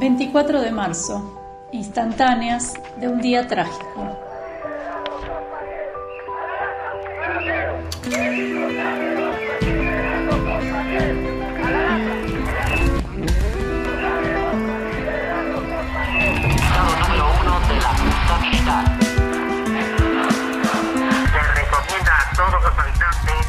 [0.00, 1.36] 24 de marzo.
[1.72, 4.16] Instantáneas de un día trágico.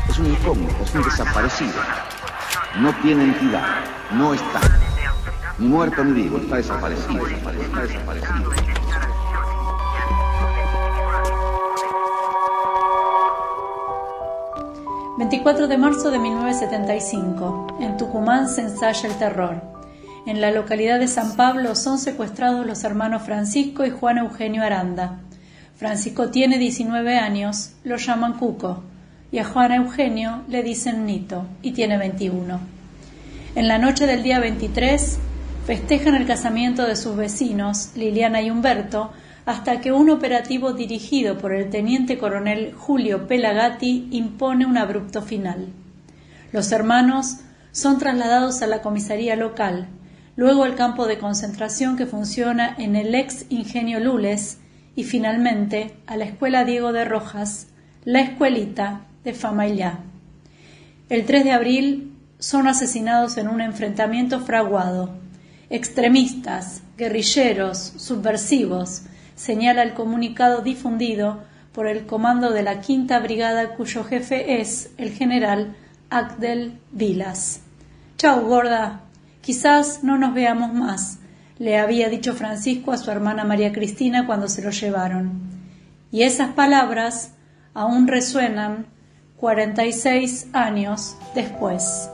[0.09, 2.10] Es un incógnito, es un desaparecido.
[2.79, 3.65] No tiene entidad,
[4.13, 4.61] no está.
[5.57, 8.49] Ni muerto ni vivo, está desaparecido, está desaparecido.
[15.17, 17.77] 24 de marzo de 1975.
[17.81, 19.61] En Tucumán se ensaya el terror.
[20.25, 25.19] En la localidad de San Pablo son secuestrados los hermanos Francisco y Juan Eugenio Aranda.
[25.75, 28.83] Francisco tiene 19 años, lo llaman Cuco,
[29.31, 32.59] y a Juan Eugenio le dicen Nito, y tiene 21.
[33.55, 35.19] En la noche del día 23
[35.65, 39.11] festejan el casamiento de sus vecinos, Liliana y Humberto,
[39.45, 45.67] hasta que un operativo dirigido por el teniente coronel Julio Pelagatti impone un abrupto final.
[46.51, 47.37] Los hermanos
[47.71, 49.87] son trasladados a la comisaría local,
[50.35, 54.59] luego al campo de concentración que funciona en el ex ingenio Lules
[54.95, 57.67] y finalmente a la escuela Diego de Rojas,
[58.03, 59.99] la escuelita de Famaillá.
[61.09, 65.13] El 3 de abril son asesinados en un enfrentamiento fraguado.
[65.69, 69.03] Extremistas, guerrilleros, subversivos,
[69.35, 75.11] señala el comunicado difundido por el comando de la Quinta Brigada cuyo jefe es el
[75.11, 75.75] general
[76.09, 77.61] Agdel Vilas.
[78.17, 79.01] Chau, gorda.
[79.41, 81.19] Quizás no nos veamos más,
[81.57, 85.41] le había dicho Francisco a su hermana María Cristina cuando se lo llevaron.
[86.11, 87.33] Y esas palabras
[87.73, 88.87] aún resuenan
[89.41, 92.11] 46 años después.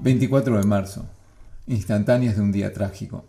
[0.00, 1.06] 24 de marzo.
[1.68, 3.26] Instantáneas de un día trágico.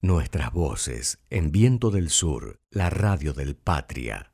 [0.00, 4.30] Nuestras voces en Viento del Sur, la radio del Patria.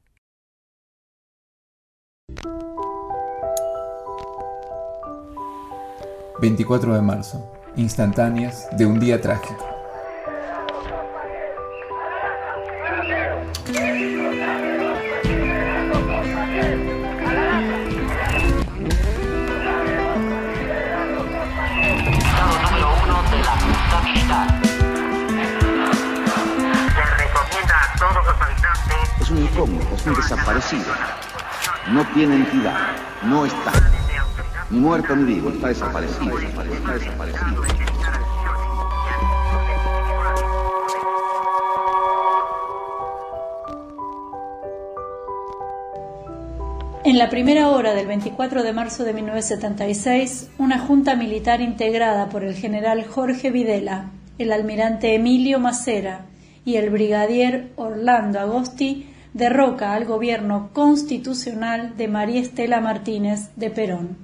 [6.43, 7.53] ...24 de marzo...
[7.77, 9.80] ...instantáneas de un día trágico.
[29.31, 30.93] Es un es un desaparecido.
[31.93, 33.71] No tiene entidad, no está.
[34.71, 36.37] Muerto ni vivo, está desaparecido.
[47.05, 52.43] En la primera hora del 24 de marzo de 1976, una junta militar integrada por
[52.43, 56.27] el general Jorge Videla, el almirante Emilio Macera
[56.65, 64.17] y el brigadier Orlando Agosti derroca al gobierno constitucional de María Estela Martínez de Perón.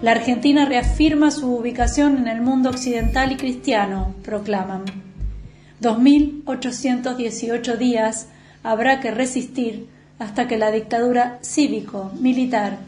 [0.00, 4.84] La Argentina reafirma su ubicación en el mundo occidental y cristiano, proclaman.
[5.82, 8.28] 2.818 días
[8.62, 9.88] habrá que resistir
[10.18, 12.78] hasta que la dictadura cívico, militar,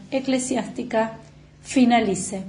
[1.63, 2.45] finalice.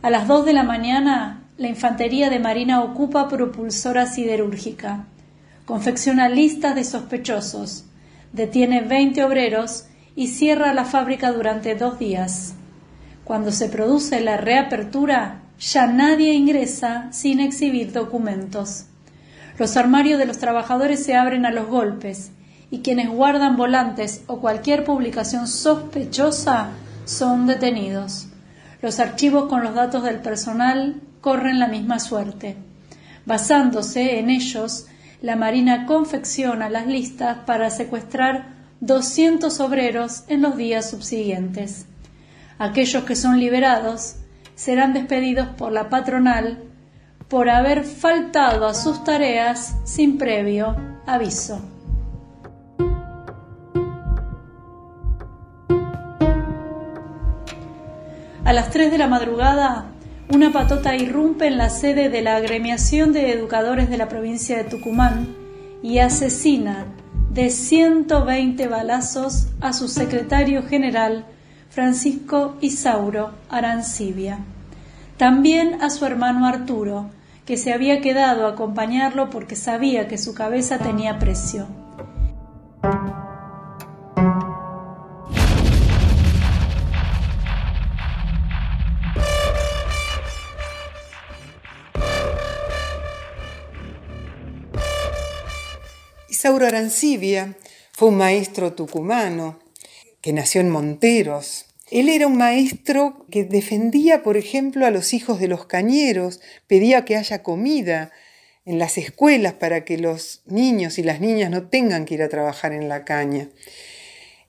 [0.00, 5.06] A las dos de la mañana, la infantería de marina ocupa propulsora siderúrgica,
[5.68, 7.84] confecciona listas de sospechosos,
[8.32, 9.84] detiene 20 obreros
[10.16, 12.54] y cierra la fábrica durante dos días.
[13.22, 18.86] Cuando se produce la reapertura, ya nadie ingresa sin exhibir documentos.
[19.58, 22.30] Los armarios de los trabajadores se abren a los golpes
[22.70, 26.70] y quienes guardan volantes o cualquier publicación sospechosa
[27.04, 28.28] son detenidos.
[28.80, 32.56] Los archivos con los datos del personal corren la misma suerte.
[33.26, 34.86] Basándose en ellos,
[35.20, 41.86] la Marina confecciona las listas para secuestrar 200 obreros en los días subsiguientes.
[42.58, 44.16] Aquellos que son liberados
[44.54, 46.62] serán despedidos por la patronal
[47.28, 50.76] por haber faltado a sus tareas sin previo
[51.06, 51.60] aviso.
[58.44, 59.86] A las 3 de la madrugada,
[60.30, 64.64] una patota irrumpe en la sede de la agremiación de educadores de la provincia de
[64.64, 65.34] Tucumán
[65.82, 66.84] y asesina
[67.30, 71.24] de 120 balazos a su secretario general,
[71.70, 74.40] Francisco Isauro Arancibia.
[75.16, 77.10] También a su hermano Arturo,
[77.46, 81.66] que se había quedado a acompañarlo porque sabía que su cabeza tenía precio.
[96.64, 97.56] Arancibia
[97.92, 99.58] fue un maestro tucumano
[100.20, 101.66] que nació en Monteros.
[101.90, 107.04] Él era un maestro que defendía, por ejemplo, a los hijos de los cañeros, pedía
[107.04, 108.12] que haya comida
[108.66, 112.28] en las escuelas para que los niños y las niñas no tengan que ir a
[112.28, 113.48] trabajar en la caña.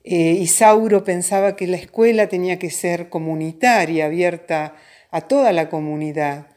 [0.04, 4.76] Eh, Isauro pensaba que la escuela tenía que ser comunitaria, abierta
[5.10, 6.48] a toda la comunidad.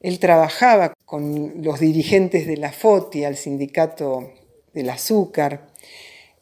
[0.00, 4.32] Él trabajaba con los dirigentes de la FOTI, al sindicato
[4.74, 5.68] del azúcar.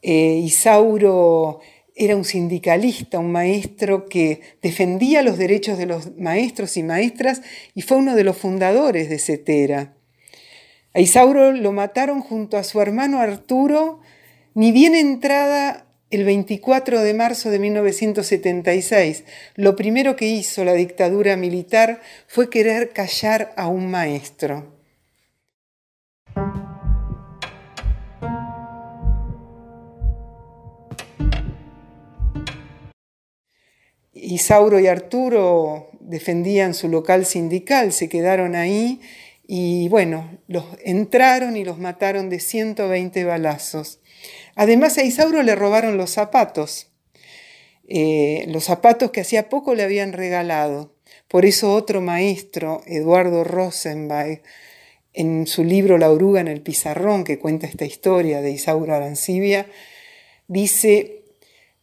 [0.03, 1.61] Eh, Isauro
[1.95, 7.43] era un sindicalista, un maestro que defendía los derechos de los maestros y maestras
[7.75, 9.95] y fue uno de los fundadores de CETERA.
[10.95, 14.01] A Isauro lo mataron junto a su hermano Arturo,
[14.55, 19.25] ni bien entrada el 24 de marzo de 1976.
[19.57, 24.78] Lo primero que hizo la dictadura militar fue querer callar a un maestro.
[34.29, 39.01] Isauro y Arturo defendían su local sindical, se quedaron ahí
[39.47, 44.01] y bueno, los entraron y los mataron de 120 balazos.
[44.55, 46.91] Además a Isauro le robaron los zapatos,
[47.89, 50.93] eh, los zapatos que hacía poco le habían regalado.
[51.27, 54.43] Por eso otro maestro, Eduardo Rosenbach,
[55.15, 59.67] en su libro La oruga en el pizarrón, que cuenta esta historia de Isauro Arancibia,
[60.49, 61.19] dice,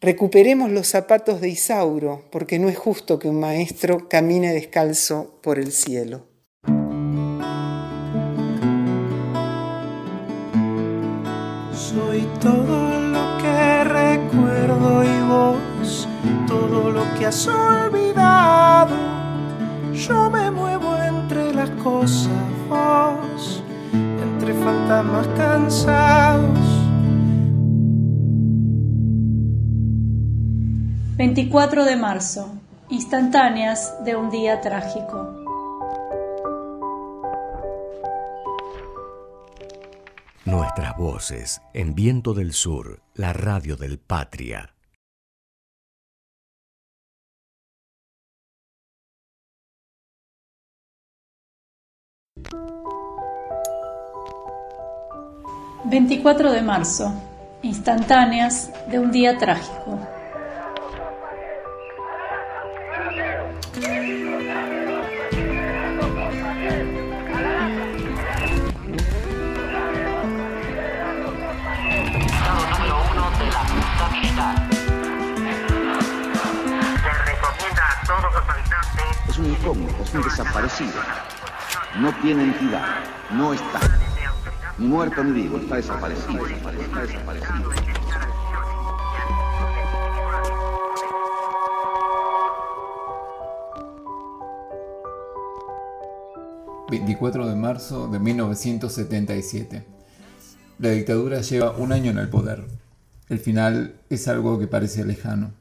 [0.06, 5.58] Recuperemos los zapatos de Isauro, porque no es justo que un maestro camine descalzo por
[5.58, 6.28] el cielo.
[11.74, 16.08] Soy todo lo que recuerdo y vos,
[16.46, 18.96] todo lo que has olvidado.
[19.92, 22.30] Yo me muevo entre las cosas,
[22.70, 26.65] vos, entre fantasmas cansados
[31.18, 32.60] 24 de marzo.
[32.90, 35.34] Instantáneas de un día trágico.
[40.44, 44.76] Nuestras voces en Viento del Sur, la radio del Patria.
[55.86, 57.14] ...24 de marzo...
[57.62, 60.15] ...instantáneas de un día trágico...
[79.66, 80.94] 是个 desaparecido.
[82.00, 82.86] No tiene entidad,
[83.32, 83.80] no está.
[84.78, 87.72] Ni muerto ni vivo, está desaparecido, está desaparecido.
[96.88, 99.86] ...24 de marzo de 1977...
[100.78, 102.66] La dictadura lleva un año en el poder.
[103.30, 105.54] El final es algo que parece lejano.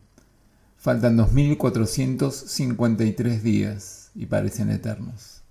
[0.84, 5.42] Faltan 2.453 días y parecen eternos.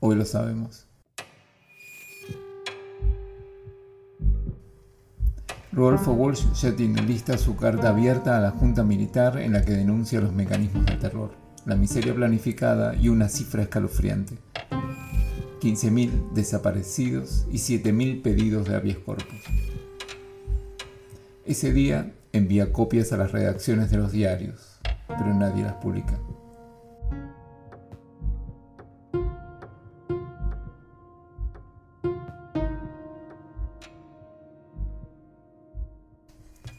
[0.00, 0.86] Hoy lo sabemos.
[5.72, 9.72] Rodolfo Walsh ya tiene lista su carta abierta a la Junta Militar en la que
[9.72, 11.32] denuncia los mecanismos de terror,
[11.66, 14.38] la miseria planificada y una cifra escalofriante.
[15.60, 19.42] 15.000 desaparecidos y 7.000 pedidos de habeas corpus.
[21.44, 24.67] Ese día envía copias a las redacciones de los diarios,
[25.08, 26.18] pero nadie las publica.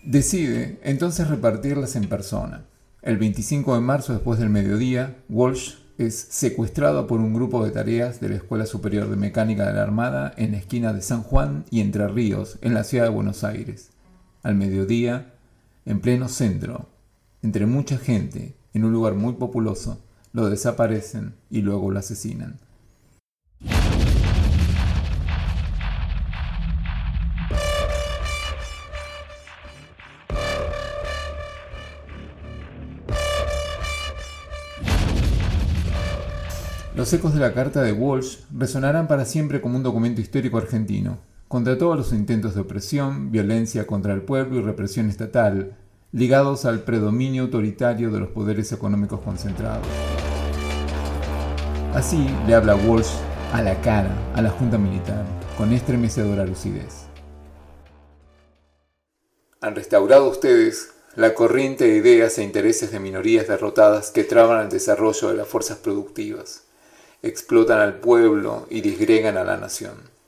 [0.10, 2.66] Decide entonces repartirlas en persona.
[3.04, 8.20] El 25 de marzo, después del mediodía, Walsh es secuestrado por un grupo de tareas
[8.20, 11.66] de la Escuela Superior de Mecánica de la Armada en la esquina de San Juan
[11.70, 13.92] y Entre Ríos, en la ciudad de Buenos Aires.
[14.42, 15.36] Al mediodía,
[15.86, 16.90] en pleno centro,
[17.42, 20.04] entre mucha gente, en un lugar muy populoso,
[20.34, 22.60] lo desaparecen y luego lo asesinan.
[36.96, 41.20] Los ecos de la carta de Walsh resonarán para siempre como un documento histórico argentino,
[41.48, 45.78] contra todos los intentos de opresión, violencia contra el pueblo y represión estatal,
[46.12, 49.86] ligados al predominio autoritario de los poderes económicos concentrados.
[51.94, 53.12] Así le habla Walsh
[53.54, 55.24] a la cara a la Junta Militar,
[55.58, 57.06] con estremecedora lucidez.
[59.62, 64.70] Han restaurado ustedes la corriente de ideas e intereses de minorías derrotadas que traban el
[64.70, 66.64] desarrollo de las fuerzas productivas,
[67.22, 70.19] explotan al pueblo y disgregan a la nación.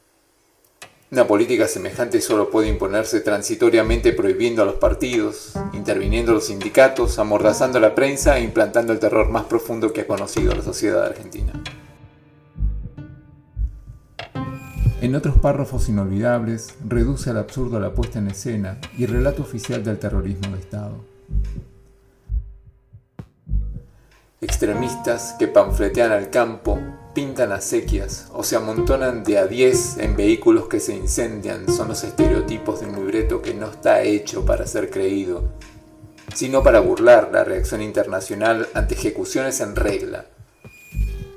[1.13, 7.81] Una política semejante solo puede imponerse transitoriamente prohibiendo a los partidos, interviniendo los sindicatos, amordazando
[7.81, 11.51] la prensa e implantando el terror más profundo que ha conocido la sociedad argentina.
[15.01, 19.83] En otros párrafos inolvidables, reduce al absurdo la puesta en escena y el relato oficial
[19.83, 20.95] del terrorismo de Estado.
[24.39, 26.79] Extremistas que panfletean al campo,
[27.13, 32.03] pintan acequias o se amontonan de a diez en vehículos que se incendian son los
[32.03, 35.43] estereotipos de un libreto que no está hecho para ser creído,
[36.33, 40.25] sino para burlar la reacción internacional ante ejecuciones en regla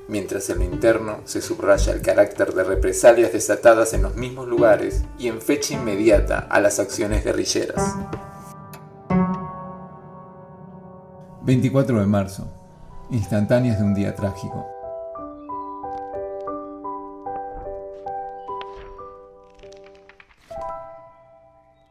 [0.09, 5.03] mientras en lo interno se subraya el carácter de represalias desatadas en los mismos lugares
[5.19, 7.97] y en fecha inmediata a las acciones guerrilleras.
[11.43, 12.49] 24 de marzo.
[13.11, 14.74] Instantáneas de un día trágico.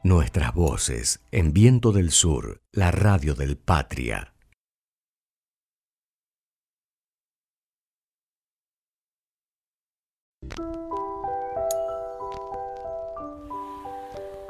[0.06, 4.34] Nuestras voces en Viento del Sur, la radio del Patria.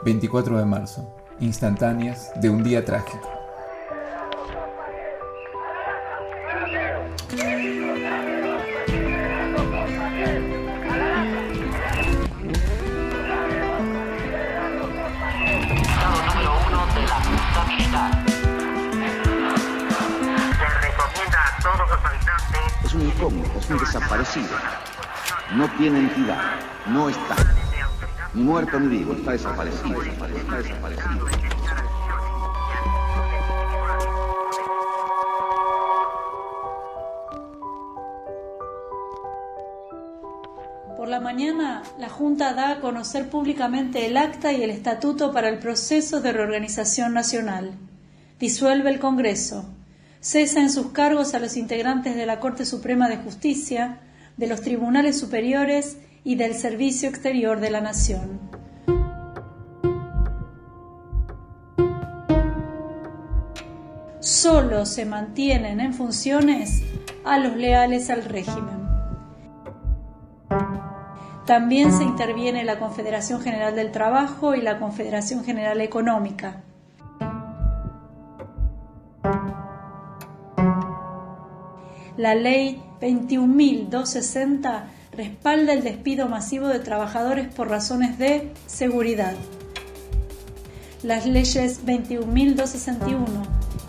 [0.04, 1.16] 24 de marzo.
[1.40, 3.43] Instantáneas de un día trágico.
[22.94, 24.50] Es un incógnito, es un desaparecido.
[25.56, 27.36] No tiene entidad, no está.
[28.36, 31.26] Ni muerto ni vivo, está desaparecido, está desaparecido.
[40.96, 45.50] Por la mañana, la Junta da a conocer públicamente el acta y el estatuto para
[45.50, 47.72] el proceso de reorganización nacional.
[48.40, 49.66] Disuelve el Congreso.
[50.24, 54.00] Cesa en sus cargos a los integrantes de la Corte Suprema de Justicia,
[54.38, 58.40] de los tribunales superiores y del Servicio Exterior de la Nación.
[64.22, 66.84] Solo se mantienen en funciones
[67.26, 68.88] a los leales al régimen.
[71.46, 76.64] También se interviene la Confederación General del Trabajo y la Confederación General Económica.
[82.18, 89.34] La ley 21.260 respalda el despido masivo de trabajadores por razones de seguridad.
[91.02, 93.26] Las leyes 21.261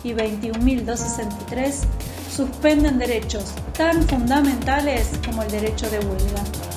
[0.03, 1.73] y 21.263
[2.29, 6.74] suspenden derechos tan fundamentales como el derecho de huelga.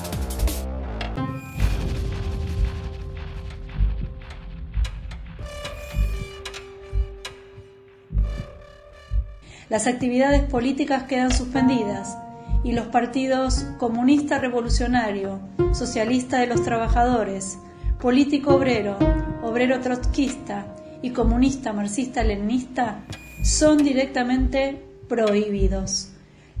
[9.69, 12.17] Las actividades políticas quedan suspendidas
[12.63, 15.39] y los partidos comunista revolucionario,
[15.73, 17.59] socialista de los trabajadores,
[18.01, 18.97] político obrero,
[19.43, 20.65] obrero trotskista
[21.03, 23.05] y comunista marxista-leninista
[23.43, 26.13] son directamente prohibidos.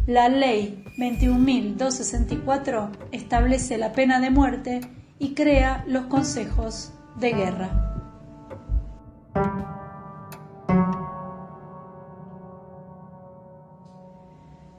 [0.05, 4.81] La ley 21.264 establece la pena de muerte
[5.17, 7.89] y crea los consejos de guerra.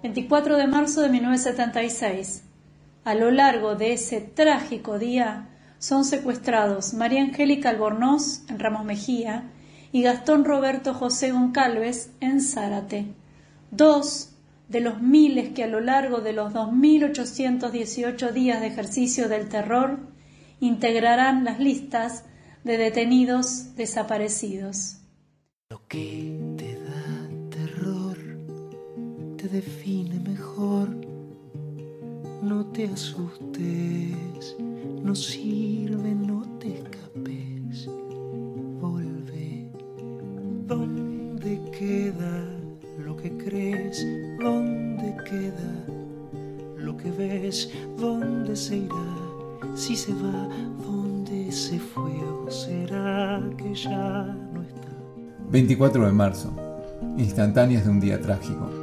[0.02, 2.44] 24 de marzo de 1976.
[3.04, 9.50] A lo largo de ese trágico día son secuestrados María Angélica Albornoz en Ramos Mejía
[9.92, 13.06] y Gastón Roberto José Goncalves en Zárate,
[13.70, 14.30] dos
[14.68, 19.98] de los miles que a lo largo de los 2.818 días de ejercicio del terror
[20.60, 22.24] integrarán las listas
[22.64, 24.98] de detenidos desaparecidos.
[25.70, 25.98] Lo que
[29.40, 30.88] te define mejor.
[32.42, 34.56] No te asustes,
[35.02, 37.88] no sirve, no te escapes.
[38.80, 39.70] Vuelve.
[40.66, 42.44] ¿Dónde queda
[42.98, 44.06] lo que crees?
[44.38, 45.90] ¿Dónde queda
[47.02, 49.16] que ves, ¿dónde se irá?
[49.74, 50.48] Si se va,
[50.84, 54.88] ¿dónde se fue o será que ya no está?
[55.50, 56.52] 24 de marzo,
[57.16, 58.79] instantáneas de un día trágico.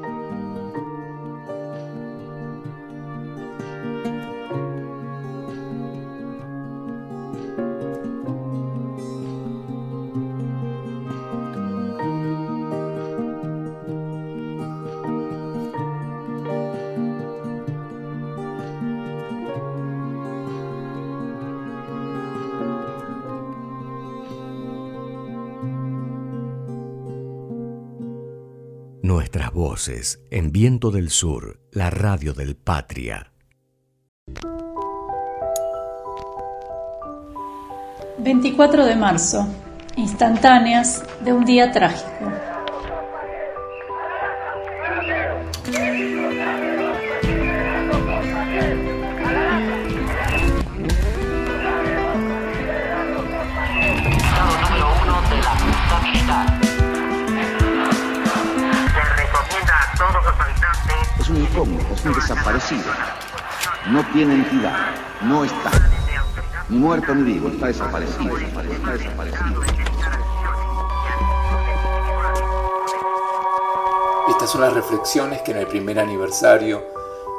[29.89, 33.31] En Viento del Sur, la radio del Patria.
[38.17, 39.47] 24 de marzo,
[39.95, 42.56] instantáneas de un día trágico.
[61.43, 62.83] Es un desaparecido.
[63.91, 65.71] No tiene entidad, no está.
[66.69, 69.61] Ni muerto ni vivo, está desaparecido, está desaparecido.
[74.29, 76.83] Estas son las reflexiones que en el primer aniversario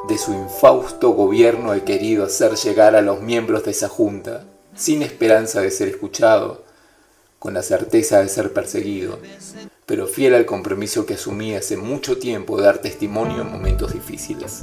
[0.07, 4.43] de su infausto gobierno he querido hacer llegar a los miembros de esa junta,
[4.75, 6.63] sin esperanza de ser escuchado,
[7.37, 9.19] con la certeza de ser perseguido,
[9.89, 14.61] pero fiel al compromiso que asumí hace mucho tiempo de dar testimonio en momentos difíciles.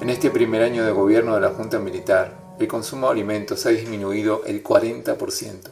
[0.00, 3.68] En este primer año de gobierno de la Junta Militar, el consumo de alimentos ha
[3.68, 5.68] disminuido el 40%,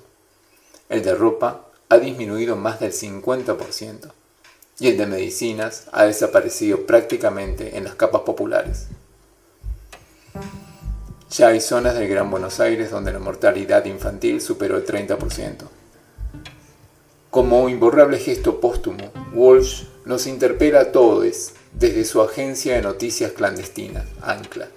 [0.88, 4.12] el de ropa ha disminuido más del 50%
[4.78, 8.87] y el de medicinas ha desaparecido prácticamente en las capas populares.
[11.32, 15.77] Ya hay zonas del Gran Buenos Aires donde la mortalidad infantil superó el 30%.
[17.30, 24.07] Como imborrable gesto póstumo, Walsh nos interpela a todos desde su agencia de noticias clandestina,
[24.22, 24.68] Ancla,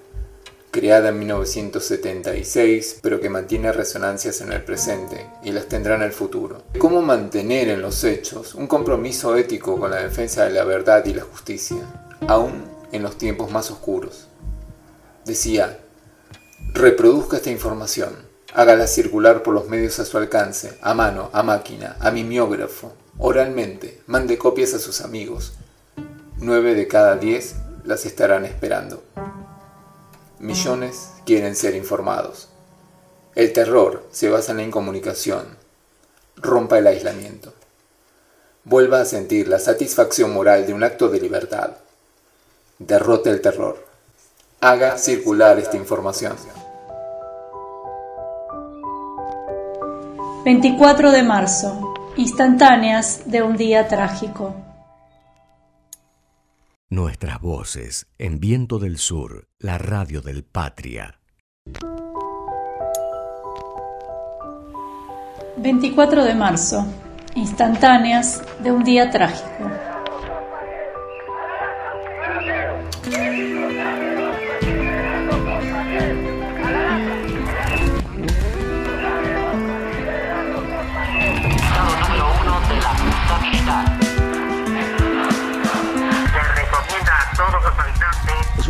[0.69, 6.11] creada en 1976, pero que mantiene resonancias en el presente y las tendrá en el
[6.11, 6.63] futuro.
[6.77, 11.13] Cómo mantener en los hechos un compromiso ético con la defensa de la verdad y
[11.13, 11.77] la justicia,
[12.27, 14.27] aún en los tiempos más oscuros.
[15.23, 15.79] Decía,
[16.73, 18.13] Reproduzca esta información,
[18.53, 24.01] hágala circular por los medios a su alcance, a mano, a máquina, a mimeógrafo, oralmente,
[24.07, 25.53] mande copias a sus amigos.
[26.37, 29.03] Nueve de cada diez las estarán esperando.
[30.39, 32.49] Millones quieren ser informados.
[33.35, 35.45] El terror se basa en la incomunicación.
[36.35, 37.53] Rompa el aislamiento.
[38.63, 41.71] Vuelva a sentir la satisfacción moral de un acto de libertad.
[42.79, 43.85] Derrote el terror.
[44.59, 46.35] Haga circular esta información.
[50.43, 51.93] 24 de marzo.
[52.17, 54.55] Instantáneas de un día trágico.
[56.89, 61.19] Nuestras voces en Viento del Sur, la radio del Patria.
[65.57, 66.87] 24 de marzo.
[67.35, 69.90] Instantáneas de un día trágico.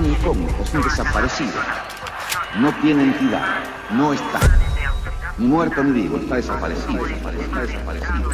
[0.01, 1.51] Un incógnito, es un desaparecido.
[2.59, 4.39] No tiene entidad, no está.
[5.37, 8.31] Muerto ni vivo, está desaparecido, está desaparecido.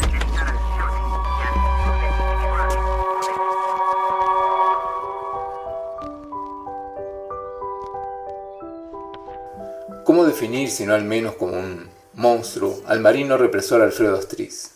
[10.05, 14.71] ¿Cómo definir, si no al menos como un monstruo, al marino represor Alfredo Astriz,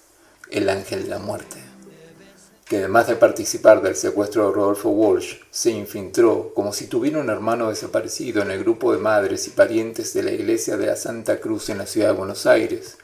[0.50, 1.71] el ángel de la muerte?
[2.72, 7.30] Que además de participar del secuestro de Rodolfo Walsh, se infiltró como si tuviera un
[7.30, 11.42] hermano desaparecido en el grupo de madres y parientes de la iglesia de la Santa
[11.42, 12.98] Cruz en la ciudad de Buenos Aires,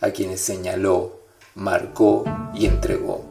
[0.00, 1.20] a quienes señaló,
[1.54, 2.24] marcó
[2.54, 3.26] y entregó.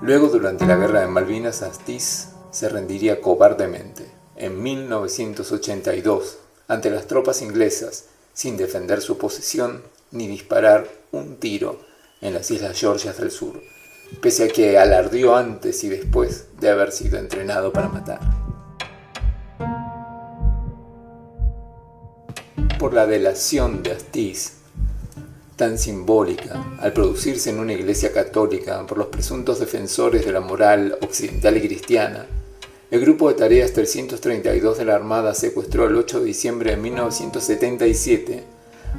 [0.00, 7.40] Luego, durante la guerra de Malvinas, Astiz se rendiría cobardemente en 1982 ante las tropas
[7.40, 11.78] inglesas sin defender su posición ni disparar un tiro
[12.20, 13.75] en las Islas Georgias del Sur
[14.20, 18.20] pese a que alardió antes y después de haber sido entrenado para matar.
[22.78, 24.52] Por la delación de Astiz,
[25.56, 30.98] tan simbólica, al producirse en una iglesia católica por los presuntos defensores de la moral
[31.00, 32.26] occidental y cristiana,
[32.90, 38.44] el grupo de tareas 332 de la Armada secuestró el 8 de diciembre de 1977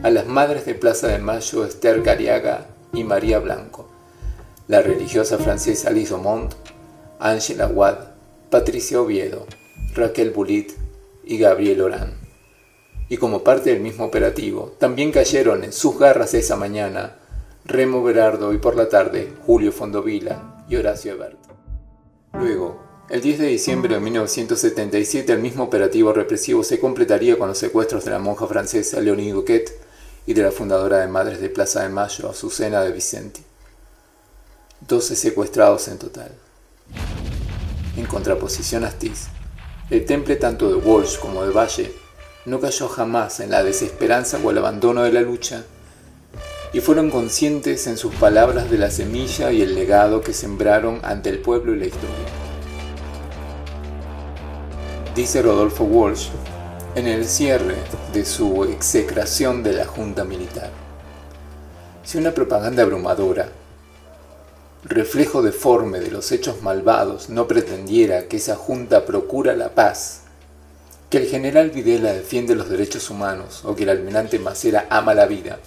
[0.03, 3.87] a las madres de Plaza de Mayo Esther Cariaga y María Blanco,
[4.67, 6.53] la religiosa francesa Lise Aumont,
[7.19, 8.11] Angela Watt,
[8.49, 9.45] Patricia Oviedo,
[9.93, 10.73] Raquel Bulit
[11.23, 12.13] y Gabriel Orán.
[13.09, 17.15] Y como parte del mismo operativo, también cayeron en sus garras esa mañana
[17.63, 21.39] Remo Berardo y por la tarde Julio Fondovila y Horacio Ebert.
[22.33, 27.57] Luego, el 10 de diciembre de 1977 el mismo operativo represivo se completaría con los
[27.57, 29.71] secuestros de la monja francesa Leonie Duquet
[30.25, 33.46] y de la fundadora de Madres de Plaza de Mayo, Azucena de Vicenti.
[34.87, 36.31] 12 secuestrados en total.
[37.97, 39.27] En contraposición a Astiz,
[39.89, 41.93] el temple tanto de Walsh como de Valle
[42.45, 45.63] no cayó jamás en la desesperanza o el abandono de la lucha,
[46.73, 51.29] y fueron conscientes en sus palabras de la semilla y el legado que sembraron ante
[51.29, 52.47] el pueblo y la historia
[55.17, 56.27] dice Rodolfo Walsh
[56.93, 57.73] en el cierre
[58.13, 60.69] de su execración de la Junta Militar.
[62.03, 63.49] Si una propaganda abrumadora,
[64.89, 70.21] reflejo deforme de los hechos malvados, no pretendiera que esa Junta procura la paz,
[71.09, 75.25] que el general Videla defiende los derechos humanos o que el almirante Macera ama la
[75.25, 75.59] vida,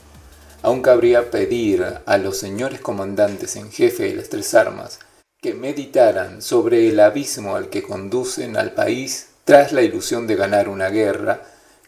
[0.63, 4.99] aún cabría pedir a los señores comandantes en jefe de las tres armas
[5.43, 10.69] que meditaran sobre el abismo al que conducen al país tras la ilusión de ganar
[10.69, 11.43] una guerra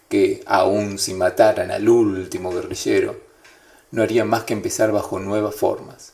[0.09, 3.18] que, aun si mataran al último guerrillero,
[3.90, 6.12] no haría más que empezar bajo nuevas formas,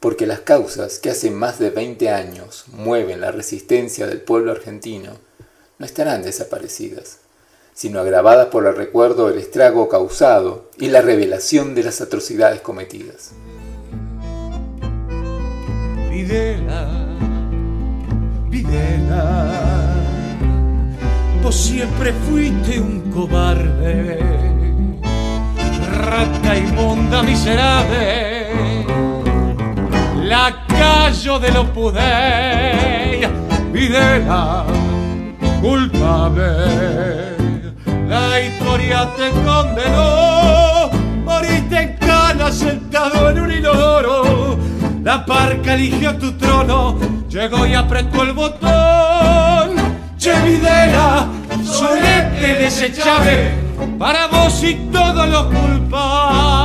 [0.00, 5.12] porque las causas que hace más de 20 años mueven la resistencia del pueblo argentino
[5.78, 7.18] no estarán desaparecidas,
[7.74, 13.32] sino agravadas por el recuerdo del estrago causado y la revelación de las atrocidades cometidas.
[16.10, 16.88] Videla,
[18.48, 19.90] Videla
[21.42, 24.18] Vos siempre fuiste un cobarde,
[26.04, 28.39] rata inmunda, miserable,
[30.30, 33.26] lacayo de lo pudey,
[33.72, 34.64] videla,
[35.60, 36.50] culpable.
[38.08, 40.90] La historia te condenó,
[41.24, 44.58] moriste en cana sentado en un inodoro.
[45.02, 49.70] La parca eligió tu trono, llegó y apretó el botón
[50.18, 51.26] Che Videla,
[51.64, 53.52] solete desechable
[53.98, 56.59] para vos y todos los culpables,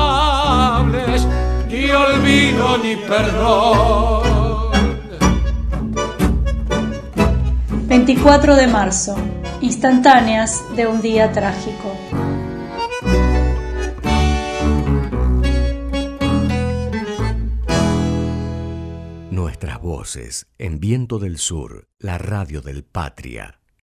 [2.13, 4.23] olvido ni perdón.
[7.87, 9.15] 24 de marzo,
[9.61, 11.95] instantáneas de un día trágico.
[19.31, 23.59] Nuestras voces en Viento del Sur, la radio del Patria.